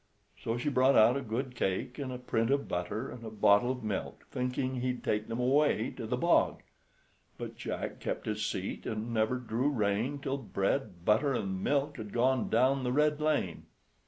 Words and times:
So 0.43 0.57
she 0.57 0.69
brought 0.69 0.95
out 0.95 1.15
a 1.15 1.21
good 1.21 1.53
cake, 1.53 1.99
and 1.99 2.11
a 2.11 2.17
print 2.17 2.49
of 2.49 2.67
butter, 2.67 3.11
and 3.11 3.23
a 3.23 3.29
bottle 3.29 3.69
of 3.71 3.83
milk, 3.83 4.25
thinking 4.31 4.77
he'd 4.77 5.03
take 5.03 5.27
them 5.27 5.39
away 5.39 5.91
to 5.91 6.07
the 6.07 6.17
bog. 6.17 6.63
But 7.37 7.55
Jack 7.55 7.99
kept 7.99 8.25
his 8.25 8.43
seat, 8.43 8.87
and 8.87 9.13
never 9.13 9.35
drew 9.37 9.69
rein 9.69 10.17
till 10.17 10.37
bread, 10.39 11.05
butter, 11.05 11.35
and 11.35 11.63
milk 11.63 11.97
had 11.97 12.13
gone 12.13 12.49
down 12.49 12.83
the 12.83 12.91
red 12.91 13.19
lane. 13.21 13.67